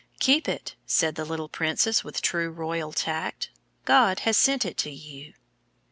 [0.17, 3.51] "Keep it," said the little princess, with true royal tact;
[3.85, 5.33] "God has sent it to you."